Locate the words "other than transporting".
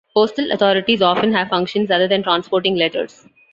1.91-2.73